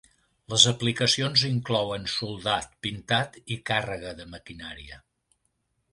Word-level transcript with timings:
Les 0.53 0.63
aplicacions 0.69 1.43
inclouen 1.49 2.09
soldat, 2.15 2.73
pintat 2.87 3.39
i 3.57 3.61
càrrega 3.71 4.19
de 4.23 4.27
maquinària. 4.37 5.03